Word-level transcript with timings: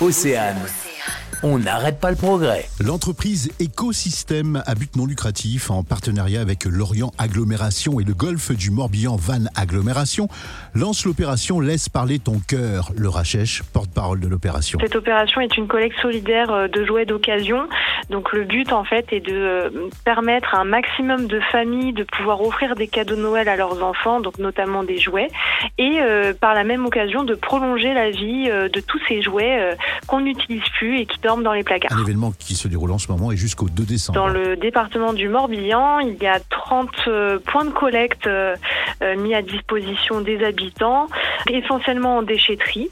Océane. 0.00 0.56
On 1.44 1.60
n'arrête 1.60 2.00
pas 2.00 2.10
le 2.10 2.16
progrès. 2.16 2.66
L'entreprise 2.84 3.52
Écosystème 3.60 4.60
à 4.66 4.74
but 4.74 4.96
non 4.96 5.06
lucratif, 5.06 5.70
en 5.70 5.84
partenariat 5.84 6.40
avec 6.40 6.64
Lorient 6.64 7.12
Agglomération 7.16 8.00
et 8.00 8.04
le 8.04 8.12
Golfe 8.12 8.50
du 8.50 8.72
Morbihan 8.72 9.14
Van 9.14 9.44
Agglomération, 9.54 10.26
lance 10.74 11.04
l'opération 11.04 11.60
Laisse 11.60 11.88
parler 11.88 12.18
ton 12.18 12.40
cœur. 12.40 12.90
Le 12.96 13.08
Rachèche, 13.08 13.62
porte-parole 13.62 14.18
de 14.18 14.26
l'opération. 14.26 14.80
Cette 14.82 14.96
opération 14.96 15.40
est 15.40 15.56
une 15.56 15.68
collecte 15.68 16.00
solidaire 16.02 16.50
euh, 16.50 16.66
de 16.66 16.84
jouets 16.84 17.06
d'occasion. 17.06 17.68
Donc 18.10 18.32
le 18.32 18.44
but 18.44 18.72
en 18.72 18.84
fait 18.84 19.12
est 19.12 19.20
de 19.20 19.34
euh, 19.34 19.70
permettre 20.04 20.54
à 20.54 20.58
un 20.58 20.64
maximum 20.64 21.26
de 21.26 21.40
familles 21.40 21.92
de 21.92 22.04
pouvoir 22.04 22.40
offrir 22.40 22.74
des 22.74 22.88
cadeaux 22.88 23.16
de 23.16 23.22
Noël 23.22 23.48
à 23.48 23.56
leurs 23.56 23.82
enfants, 23.82 24.20
donc 24.20 24.38
notamment 24.38 24.82
des 24.82 24.98
jouets, 24.98 25.28
et 25.78 26.00
euh, 26.00 26.32
par 26.32 26.54
la 26.54 26.64
même 26.64 26.84
occasion 26.86 27.22
de 27.22 27.34
prolonger 27.34 27.94
la 27.94 28.10
vie 28.10 28.48
de 28.48 28.80
tous 28.80 29.00
ces 29.08 29.22
jouets 29.22 29.76
qu'on 30.06 30.20
n'utilise 30.20 30.62
plus 30.78 31.00
et 31.00 31.06
qui 31.06 31.18
dans 31.36 31.52
les 31.52 31.62
placards. 31.62 31.92
Un 31.92 32.02
événement 32.02 32.32
qui 32.38 32.54
se 32.54 32.68
déroule 32.68 32.92
en 32.92 32.98
ce 32.98 33.10
moment 33.10 33.30
et 33.32 33.36
jusqu'au 33.36 33.68
2 33.68 33.84
décembre. 33.84 34.18
Dans 34.18 34.28
le 34.28 34.56
département 34.56 35.12
du 35.12 35.28
Morbihan, 35.28 36.00
il 36.00 36.14
y 36.22 36.26
a 36.26 36.40
30 36.40 36.88
euh, 37.08 37.38
points 37.38 37.64
de 37.64 37.70
collecte 37.70 38.26
euh, 38.26 38.56
euh, 39.02 39.16
mis 39.16 39.34
à 39.34 39.42
disposition 39.42 40.20
des 40.20 40.44
habitants, 40.44 41.08
essentiellement 41.50 42.18
en 42.18 42.22
déchetterie. 42.22 42.90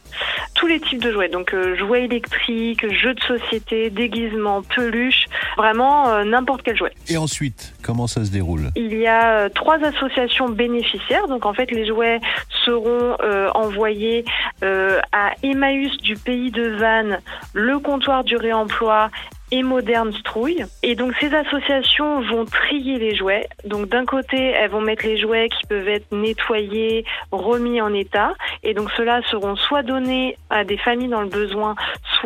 Tous 0.54 0.66
les 0.66 0.80
types 0.80 1.02
de 1.02 1.12
jouets, 1.12 1.28
donc 1.28 1.54
jouets 1.76 2.04
électriques, 2.04 2.90
jeux 2.92 3.14
de 3.14 3.20
société, 3.20 3.90
déguisements, 3.90 4.62
peluches, 4.62 5.26
vraiment 5.56 6.24
n'importe 6.24 6.62
quel 6.62 6.76
jouet. 6.76 6.92
Et 7.08 7.16
ensuite, 7.16 7.74
comment 7.82 8.06
ça 8.06 8.24
se 8.24 8.30
déroule? 8.30 8.70
Il 8.74 8.94
y 8.96 9.06
a 9.06 9.50
trois 9.50 9.78
associations 9.84 10.48
bénéficiaires, 10.48 11.28
donc 11.28 11.44
en 11.44 11.52
fait 11.52 11.70
les 11.70 11.86
jouets 11.86 12.20
seront 12.64 13.16
envoyés 13.54 14.24
à 14.62 15.32
Emmaüs 15.42 15.96
du 15.98 16.16
pays 16.16 16.50
de 16.50 16.68
Vannes, 16.68 17.20
le 17.52 17.78
comptoir 17.78 18.24
du 18.24 18.36
réemploi 18.36 19.10
et 19.52 19.62
Moderne 19.62 20.12
Strouille. 20.12 20.64
Et 20.82 20.94
donc 20.94 21.14
ces 21.20 21.34
associations 21.34 22.20
vont 22.22 22.44
trier 22.44 22.98
les 22.98 23.14
jouets. 23.14 23.48
Donc 23.64 23.88
d'un 23.88 24.04
côté, 24.04 24.36
elles 24.36 24.70
vont 24.70 24.80
mettre 24.80 25.04
les 25.04 25.18
jouets 25.18 25.48
qui 25.48 25.66
peuvent 25.66 25.88
être 25.88 26.10
nettoyés, 26.12 27.04
remis 27.30 27.80
en 27.80 27.92
état. 27.94 28.32
Et 28.62 28.74
donc 28.74 28.90
ceux-là 28.96 29.20
seront 29.30 29.56
soit 29.56 29.82
donnés 29.82 30.36
à 30.50 30.64
des 30.64 30.78
familles 30.78 31.08
dans 31.08 31.22
le 31.22 31.28
besoin, 31.28 31.74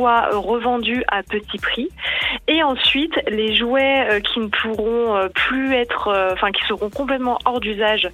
soit 0.01 0.31
revendus 0.33 1.05
à 1.09 1.23
petit 1.23 1.59
prix. 1.59 1.89
Et 2.49 2.63
ensuite, 2.63 3.13
les 3.29 3.55
jouets 3.55 4.09
euh, 4.09 4.21
qui 4.21 4.41
ne 4.41 4.47
pourront 4.47 5.15
euh, 5.15 5.29
plus 5.29 5.75
être, 5.75 6.09
euh, 6.09 6.33
enfin 6.33 6.53
qui 6.53 6.63
seront 6.67 6.89
complètement 6.89 7.39
hors 7.45 7.61
d'usage, 7.61 8.09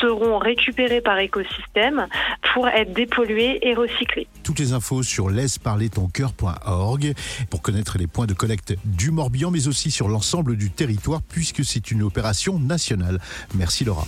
seront 0.00 0.38
récupérés 0.38 1.00
par 1.00 1.18
écosystème 1.18 2.06
pour 2.54 2.68
être 2.68 2.92
dépollués 2.92 3.58
et 3.66 3.74
recyclés. 3.74 4.28
Toutes 4.44 4.60
les 4.60 4.72
infos 4.72 5.02
sur 5.02 5.30
laisseparlertoncoeur.org 5.30 7.14
pour 7.50 7.60
connaître 7.60 7.98
les 7.98 8.06
points 8.06 8.26
de 8.26 8.34
collecte 8.34 8.74
du 8.84 9.10
Morbihan, 9.10 9.50
mais 9.50 9.66
aussi 9.66 9.90
sur 9.90 10.08
l'ensemble 10.08 10.56
du 10.56 10.70
territoire 10.70 11.20
puisque 11.28 11.64
c'est 11.64 11.90
une 11.90 12.02
opération 12.02 12.60
nationale. 12.60 13.18
Merci 13.56 13.84
Laura. 13.84 14.06